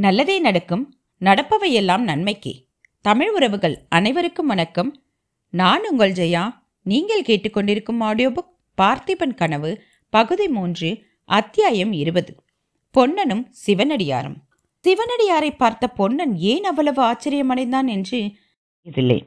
[0.00, 2.66] நல்லதே நடக்கும் நடப்பவையெல்லாம் நன்மைக்கே.
[3.00, 5.02] தமிழ் உறவுகள் அனைவருக்கும் வணக்கம்.
[5.50, 6.54] நான் உங்கள் ஜெயா.
[6.82, 12.42] நீங்கள் கேட்டுக்கொண்டிருக்கும் ஆடியோ புக் பார்த்திபன் கனவு பகுதி மூன்று அத்தியாயம் இருபது.
[12.90, 14.34] பொன்னனும் சிவனடியாரும்.
[14.88, 18.32] சிவனடியாரை பார்த்த பொன்னன் ஏன் அவ்வளவு ஆச்சரியமடைந்தான் என்று
[18.82, 19.26] இதில்லை.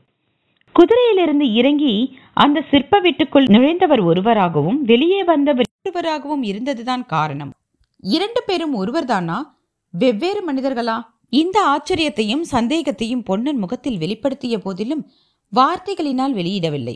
[0.76, 7.54] குதிரையிலிருந்து இறங்கி அந்த சிற்ப வீட்டுக்குள் நுழைந்தவர் ஒருவராகவும் வெளியே வந்தவர் ஒருவராகவும் இருந்ததுதான் காரணம்.
[8.02, 9.60] இரண்டு பேரும் ஒருவர்தானா?
[9.92, 11.02] வெவ்வேறு மனிதர்களா?
[11.30, 15.10] இந்த ஆச்சரியத்தையும் சந்தேகத்தையும் பொன்னன் முகத்தில் வெளிப்படுத்திய போதிலும்
[15.56, 16.96] வார்த்தைகளினால் வெளியிடவில்லை.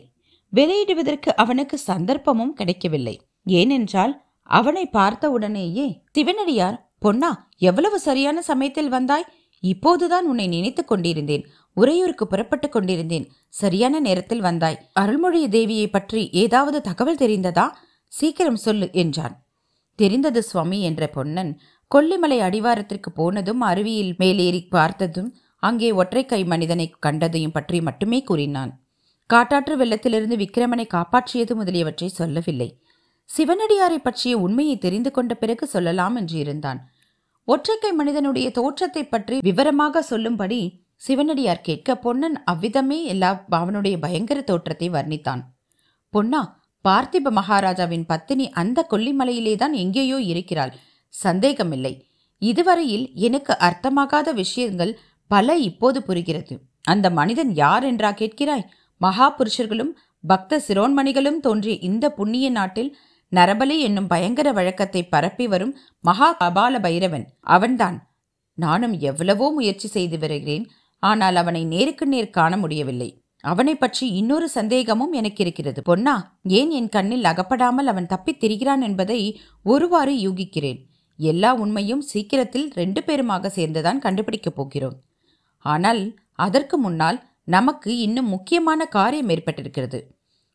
[0.55, 3.21] வெளியிடுவதற்கு அவனுக்கு சந்தர்ப்பமும் கிடைக்கவில்லை.
[3.43, 9.25] ஏனென்றால் அவனை பார்த்த உடனேயே சிவனடியார் பொன்னா எவ்வளவு சரியான சமயத்தில் வந்தாய்?
[9.59, 11.45] இப்போதுதான் உன்னை நினைத்துக் கொண்டிருந்தேன்.
[11.73, 13.31] உறையூருக்கு புறப்பட்டுக் கொண்டிருந்தேன்.
[13.49, 14.89] சரியான நேரத்தில் வந்தாய்.
[14.93, 17.69] அருள்மொழி தேவியை பற்றி ஏதாவது தகவல் தெரிந்ததா?
[18.07, 19.39] சீக்கிரம் சொல்லு என்றான்.
[19.95, 21.59] தெரிந்தது சுவாமி என்ற பொன்னன்
[21.91, 25.29] கொல்லிமலை அடிவாரத்திற்கு போனதும் அருவியில் மேலேறி பார்த்ததும்
[25.63, 28.71] அங்கே ஒற்றைக்கை மனிதனை கண்டதையும் பற்றி மட்டுமே கூறினான்.
[29.29, 32.69] காட்டாற்று வெள்ளத்திலிருந்து விக்கிரமனை காப்பாற்றியது முதலியவற்றை சொல்லவில்லை.
[33.29, 36.79] சிவனடியாரை பற்றிய உண்மையை தெரிந்து கொண்ட பிறகு சொல்லலாம் என்று இருந்தான்.
[37.47, 40.59] ஒற்றைக்கை மனிதனுடைய தோற்றத்தை பற்றி விவரமாக சொல்லும்படி
[41.01, 45.41] சிவனடியார் கேட்க பொன்னன் அவ்விதமே எல்லா அவனுடைய பயங்கர தோற்றத்தை வர்ணித்தான்.
[46.13, 46.41] பொன்னா
[46.85, 50.73] பார்த்திப மகாராஜாவின் பத்தினி அந்த கொல்லிமலையிலேதான் எங்கேயோ இருக்கிறாள்.
[51.23, 51.93] சந்தேகமில்லை.
[52.41, 54.93] இதுவரையில் எனக்கு அர்த்தமாகாத விஷயங்கள்
[55.31, 56.55] பல இப்போது புரிகிறது.
[56.81, 58.65] அந்த மனிதன் யார் என்றா கேட்கிறாய்?
[59.01, 59.93] மகா புருஷர்களும்
[60.23, 62.91] பக்த சிரோன்மணிகளும் தோன்றிய இந்த புண்ணிய நாட்டில்
[63.31, 67.25] நரபலி என்னும் பயங்கர வழக்கத்தை பரப்பி வரும் மகா கபால பைரவன்.
[67.47, 67.97] அவன்தான்.
[68.57, 70.65] நானும் எவ்வளவோ முயற்சி செய்து வருகிறேன்
[71.03, 73.09] ஆனால் அவனை நேருக்கு நேர் காண முடியவில்லை.
[73.43, 75.79] அவனை பற்றி இன்னொரு சந்தேகமும் எனக்கு இருக்கிறது.
[75.81, 76.13] பொன்னா
[76.49, 79.19] ஏன் என் கண்ணில் அகப்படாமல் அவன் தப்பித் திரிகிறான் என்பதை
[79.65, 80.79] ஒருவாறு யூகிக்கிறேன்.
[81.17, 84.97] எல்லா உண்மையும் சீக்கிரத்தில் ரெண்டு பேருமாக சேர்ந்துதான் கண்டுபிடிக்கப் போகிறோம்.
[85.59, 89.99] ஆனால் அதற்கு முன்னால் நமக்கு இன்னும் முக்கியமான காரியம் ஏற்பட்டிருக்கிறது.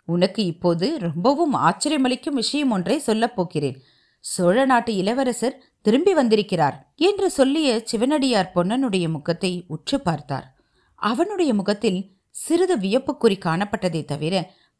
[0.04, 3.82] உனக்கு இப்போது ரொம்பவும் ஆச்சரியமளிக்கும் விஷயம் ஒன்றை சொல்லப் போகிறேன்.
[4.20, 10.56] சோழ நாட்டு இளவரசர் திரும்பி வந்திருக்கிறார் என்று சொல்லிய சிவனடியார் பொன்னனுடைய முகத்தை உற்று பார்த்தார்.
[10.94, 14.34] அவனுடைய முகத்தில் சிறிது வியப்புக்குறி காணப்பட்டதை தவிர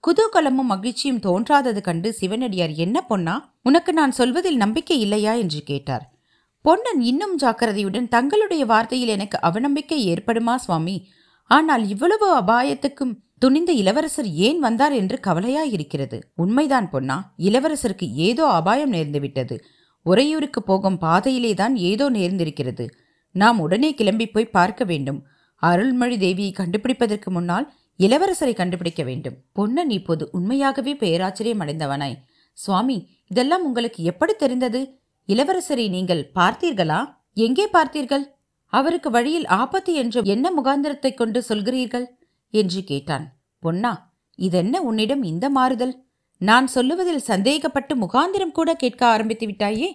[0.07, 3.55] குதூகலமும் மகிழ்ச்சியும் தோன்றாதது கண்டு சிவனடியார் என்ன பொன்னா?
[3.63, 5.33] உனக்கு நான் சொல்வதில் நம்பிக்கை இல்லையா?
[5.33, 6.15] என்று கேட்டார்.
[6.63, 11.09] பொன்னன் இன்னும் ஜாக்கிரதையுடன் தங்களுடைய வார்த்தையில் எனக்கு அவநம்பிக்கை ஏற்படுமா சுவாமி?
[11.45, 16.23] ஆனால் இவ்வளவு அபாயத்துக்கும் துணிந்த இளவரசர் ஏன் வந்தார் என்று கவலையாயிருக்கிறது.
[16.35, 19.59] உண்மைதான் பொன்னா இளவரசருக்கு ஏதோ அபாயம் நேர்ந்துவிட்டது.
[20.03, 22.89] உறையூருக்கு போகும் பாதையிலே தான் ஏதோ நேர்ந்திருக்கிறது.
[23.33, 25.25] நாம் உடனே கிளம்பி போய் பார்க்க வேண்டும்.
[25.63, 29.37] அருள்மொழி தேவியை கண்டுபிடிப்பதற்கு முன்னால் இளவரசரை கண்டுபிடிக்க வேண்டும்.
[29.53, 32.17] பொன்னன் இப்போது உண்மையாகவே பேராச்சரியம் அடைந்தவனாய்.
[32.59, 34.81] சுவாமி இதெல்லாம் உங்களுக்கு எப்படி தெரிந்தது?
[35.29, 37.01] இளவரசரை நீங்கள் பார்த்தீர்களா?
[37.35, 38.25] எங்கே பார்த்தீர்கள்?
[38.73, 42.07] அவருக்கு வழியில் ஆபத்து என்று என்ன முகாந்திரத்தை கொண்டு சொல்கிறீர்கள்?
[42.55, 43.27] என்று கேட்டான்.
[43.59, 43.93] பொன்னா
[44.39, 45.95] இதென்ன உன்னிடம் இந்த மாறுதல்?
[46.41, 49.89] நான் சொல்லுவதில் சந்தேகப்பட்டு முகாந்திரம் கூட கேட்க ஆரம்பித்து விட்டாயே?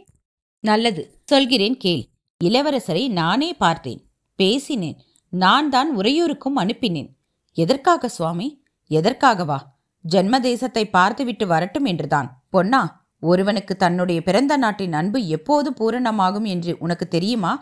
[0.60, 2.04] நல்லது சொல்கிறேன் கேள்.
[2.44, 4.02] இளவரசரை நானே பார்த்தேன்.
[4.40, 4.98] பேசினேன்.
[5.30, 7.10] நான் தான் உறையூருக்கும் அனுப்பினேன்.
[7.58, 8.48] எதற்காக சுவாமி?
[8.92, 9.58] எதற்காகவா?
[10.06, 12.28] ஜென்ம தேசத்தை பார்த்துவிட்டு வரட்டும் என்றுதான்.
[12.50, 12.82] பொன்னா
[13.24, 17.54] ஒருவனுக்கு தன்னுடைய பிறந்த நாட்டின் அன்பு எப்போது பூரணமாகும் என்று உனக்கு தெரியுமா?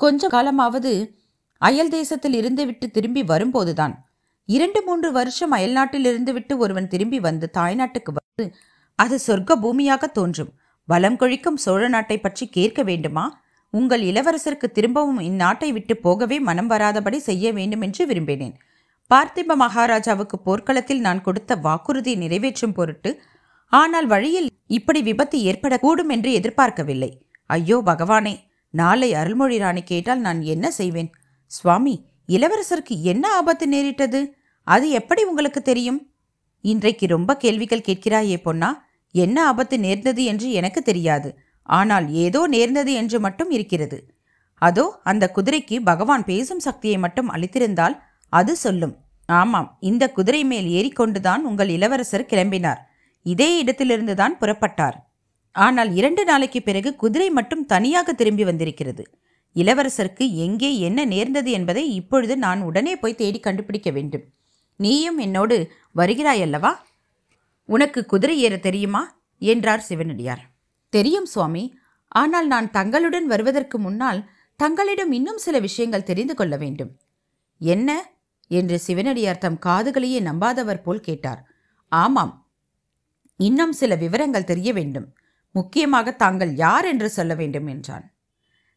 [0.00, 0.92] கொஞ்ச காலமாவது
[1.62, 3.94] அயல் தேசத்தில் இருந்துவிட்டு திரும்பி வரும்போதுதான்.
[4.48, 8.44] இரண்டு மூன்று வருஷம் அயல்நாட்டில் இருந்துவிட்டு ஒருவன் திரும்பி வந்து தாய்நாட்டுக்கு வந்து
[8.98, 10.52] அது சொர்க்க பூமியாக தோன்றும்.
[10.88, 13.24] வளம் கொழிக்கும் சோழ நாட்டை பற்றி கேட்க வேண்டுமா?
[13.74, 18.54] உங்கள் இளவரசருக்கு திரும்பவும் இந்நாட்டை விட்டு போகவே மனம் வராதபடி செய்ய வேண்டும் என்று விரும்பினேன்.
[19.10, 23.10] பார்த்திப மகாராஜாவுக்கு போர்க்களத்தில் நான் கொடுத்த வாக்குறுதியை நிறைவேற்றும் பொருட்டு
[23.72, 27.10] ஆனால் வழியில் இப்படி விபத்து ஏற்படக்கூடும் என்று எதிர்பார்க்கவில்லை.
[27.50, 28.34] ஐயோ பகவானே
[28.74, 31.10] நாளை அருள்மொழி ராணி கேட்டால் நான் என்ன செய்வேன்?
[31.50, 31.94] சுவாமி
[32.28, 34.20] இளவரசருக்கு என்ன ஆபத்து நேரிட்டது?
[34.66, 36.00] அது எப்படி உங்களுக்கு தெரியும்?
[36.64, 38.70] இன்றைக்கு ரொம்ப கேள்விகள் கேட்கிறாயே பொன்னா
[39.14, 41.30] என்ன ஆபத்து நேர்ந்தது என்று எனக்கு தெரியாது.
[41.68, 43.98] ஆனால் ஏதோ நேர்ந்தது என்று மட்டும் இருக்கிறது.
[44.62, 47.96] அதோ அந்த குதிரைக்கு பகவான் பேசும் சக்தியை மட்டும் அளித்திருந்தால்
[48.34, 48.94] அது சொல்லும்.
[49.28, 52.80] ஆமாம் இந்த குதிரை மேல் ஏறிக்கொண்டுதான் உங்கள் இளவரசர் கிளம்பினார்.
[53.26, 54.96] இதே இடத்திலிருந்துதான் புறப்பட்டார்.
[55.54, 59.04] ஆனால் இரண்டு நாளைக்கு பிறகு குதிரை மட்டும் தனியாக திரும்பி வந்திருக்கிறது.
[59.56, 64.24] இளவரசருக்கு எங்கே என்ன நேர்ந்தது என்பதை இப்பொழுது நான் உடனே போய் தேடி கண்டுபிடிக்க வேண்டும்.
[64.80, 65.56] நீயும் என்னோடு
[65.96, 66.72] வருகிறாயல்லவா?
[67.68, 69.02] உனக்கு குதிரை ஏற தெரியுமா?
[69.42, 70.42] என்றார் சிவனடியார்.
[70.92, 71.64] தெரியும் சுவாமி.
[72.12, 74.20] ஆனால் நான் தங்களுடன் வருவதற்கு முன்னால்
[74.60, 76.92] தங்களிடம் இன்னும் சில விஷயங்கள் தெரிந்து கொள்ள வேண்டும்.
[77.60, 77.90] என்ன?
[78.50, 81.42] என்று சிவனடியார் தம் காதுகளையே நம்பாதவர் போல் கேட்டார்.
[81.88, 82.32] ஆமாம்
[83.40, 85.06] இன்னும் சில விவரங்கள் தெரிய வேண்டும்.
[85.54, 88.04] முக்கியமாக தாங்கள் யார் என்று சொல்ல வேண்டும் என்றான்.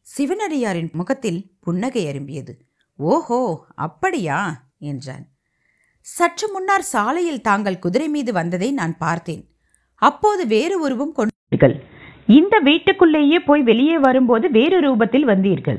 [0.06, 2.52] சிவனடியாரின் முகத்தில் புன்னகை அரும்பியது.
[2.98, 3.40] ஓஹோ
[3.74, 4.38] அப்படியா?
[4.78, 5.24] என்றான்.
[6.06, 9.42] சற்று முன்னார் சாலையில் தாங்கள் குதிரை மீது வந்ததை நான் பார்த்தேன்.
[10.02, 11.76] அப்போது வேறு உருவம் கொண்டீர்கள்
[12.28, 15.78] இந்த வீட்டுக்குள்ளேயே போய் வெளியே வரும்போது வேறு ரூபத்தில் வந்தீர்கள்.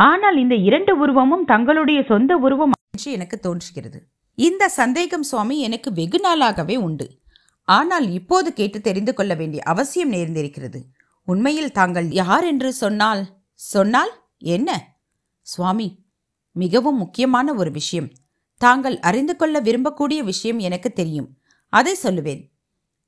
[0.00, 4.08] ஆனால் இந்த இரண்டு உருவமும் தங்களுடைய சொந்த உருவம் என்று எனக்கு தோன்றுகிறது.
[4.34, 7.20] இந்த சந்தேகம் சுவாமி எனக்கு வெகு நாளாகவே உண்டு.
[7.64, 10.82] ஆனால் இப்போது கேட்டு தெரிந்து கொள்ள வேண்டிய அவசியம் நேர்ந்திருக்கிறது.
[11.24, 14.98] உண்மையில் தாங்கள் யார் என்று சொன்னால் சொன்னால் என்ன?
[15.42, 16.04] சுவாமி
[16.52, 18.10] மிகவும் முக்கியமான ஒரு விஷயம்.
[18.56, 21.38] தாங்கள் அறிந்து கொள்ள விரும்பக்கூடிய விஷயம் எனக்கு தெரியும்.
[21.68, 22.50] அதை சொல்லுவேன்.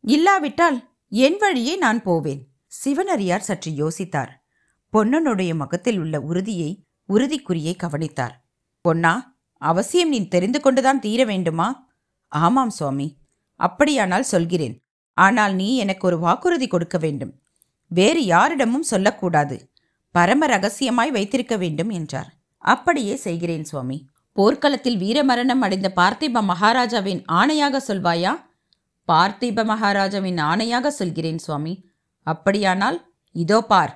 [0.01, 2.49] இல்லாவிட்டால் என் வழியே நான் போவேன்.
[2.67, 4.29] சிவனரியார் சற்று யோசித்தார்.
[4.93, 8.45] பொன்னனுடைய முகத்தில் உள்ள உறுதியை உறுதிக்குறியை கவனித்தார்.
[8.81, 11.69] பொன்னா அவசியம் நீ தெரிந்து கொண்டுதான் தீர வேண்டுமா?
[12.33, 13.09] ஆமாம் சுவாமி
[13.61, 14.77] அப்படியானால் சொல்கிறேன்.
[15.17, 17.33] ஆனால் நீ எனக்கு ஒரு வாக்குறுதி கொடுக்க வேண்டும்.
[17.91, 19.57] வேறு யாரிடமும் சொல்லக்கூடாது.
[20.15, 22.31] பரம ரகசியமாய் வைத்திருக்க வேண்டும் என்றார்.
[22.65, 23.99] அப்படியே செய்கிறேன் சுவாமி.
[24.37, 28.33] போர்க்களத்தில் வீரமரணம் அடைந்த பார்த்திப மகாராஜாவின் ஆணையாக சொல்வாயா?
[29.09, 31.75] பார்த்திப மகாராஜாவின் ஆணையாக சொல்கிறேன் சுவாமி.
[32.27, 32.99] அப்படியானால்
[33.35, 33.93] இதோ பார்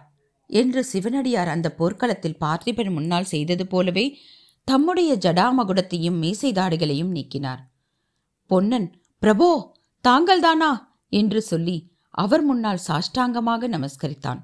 [0.50, 4.06] என்று சிவனடியார் அந்த போர்க்களத்தில் பார்த்திபன் முன்னால் செய்தது போலவே
[4.64, 7.62] தம்முடைய ஜடாமகுடத்தையும் மீசைதாடுகளையும் நீக்கினார்.
[8.46, 8.88] பொன்னன்
[9.22, 9.48] பிரபோ
[10.08, 10.70] தாங்கள்தானா?
[11.08, 11.76] என்று சொல்லி
[12.10, 14.40] அவர் முன்னால் சாஷ்டாங்கமாக நமஸ்கரித்தான்.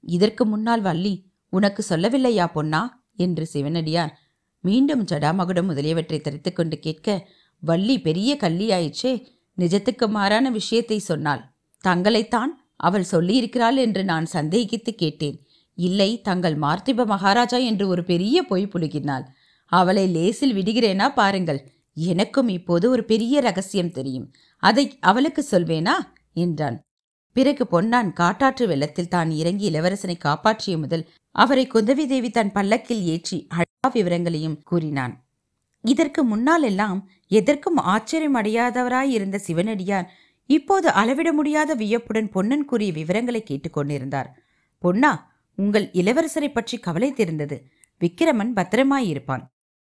[0.00, 1.14] இதற்கு முன்னால் வள்ளி
[1.48, 2.82] உனக்கு சொல்லவில்லையா பொன்னா?
[3.16, 4.18] என்று சிவனடியார்
[4.64, 7.28] மீண்டும் ஜடாமகுடம் முதலியவற்றை தரித்து கொண்டு கேட்க
[7.62, 9.12] வள்ளி பெரிய கள்ளியாயிற்றே
[9.58, 11.42] நிஜத்துக்கு மாறான விஷயத்தை சொன்னாள்.
[11.84, 15.36] தங்களைத்தான் அவள் சொல்லியிருக்கிறாள் என்று நான் சந்தேகித்து கேட்டேன்.
[15.82, 19.24] இல்லை தங்கள் மார்த்திப மகாராஜா என்று ஒரு பெரிய பொய் புழுகினாள்
[19.72, 21.60] அவளை லேசில் விடுகிறேனா பாருங்கள்.
[21.96, 24.26] எனக்கும் இப்போது ஒரு பெரிய ரகசியம் தெரியும்.
[24.62, 25.94] அதை அவளுக்கு சொல்வேனா?
[26.36, 26.76] என்றான்.
[27.36, 33.38] பிறகு பொன்னான் காட்டாற்று வெள்ளத்தில் தான் இறங்கி இளவரசனை காப்பாற்றிய முதல் அவரை குந்தவி தேவி தன் பல்லக்கில் ஏற்றி
[33.56, 35.14] அழகா விவரங்களையும் கூறினான்.
[35.84, 36.98] இதற்கு முன்னால் எல்லாம்
[37.30, 40.08] எதற்கும் ஆச்சரியம் அடையாதவராய் இருந்த சிவனடியார்
[40.50, 44.28] இப்போது அளவிட முடியாத வியப்புடன் பொன்னன் கூறிய விவரங்களை கேட்டுக்கொண்டிருந்தார்
[44.82, 45.12] பொன்னா
[45.56, 47.66] உங்கள் இளவரசரை பற்றி கவலை தெரிந்தது.
[47.98, 49.42] விக்கிரமன் பத்திரமாயிருப்பான்.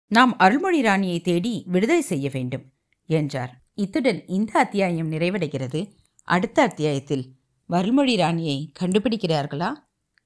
[0.08, 2.72] நாம் அருள்மொழி ராணியை தேடி விடுதலை செய்ய வேண்டும்
[3.06, 3.62] என்றார்.
[3.74, 5.92] இத்துடன் இந்த அத்தியாயம் நிறைவடைகிறது.
[6.24, 7.34] அடுத்த அத்தியாயத்தில்
[7.66, 9.72] வருள்மொழி ராணியை கண்டுபிடிக்கிறார்களா?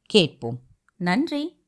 [0.02, 0.60] கேட்போம்.
[0.96, 1.63] நன்றி.